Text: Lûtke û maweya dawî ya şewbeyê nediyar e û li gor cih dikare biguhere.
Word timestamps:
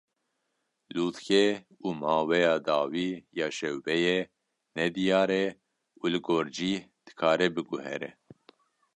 Lûtke 0.95 1.45
û 1.85 1.87
maweya 2.01 2.55
dawî 2.67 3.11
ya 3.39 3.47
şewbeyê 3.57 4.19
nediyar 4.77 5.29
e 5.43 5.45
û 6.01 6.03
li 6.13 6.19
gor 6.25 6.45
cih 6.55 6.79
dikare 7.05 7.47
biguhere. 7.55 8.11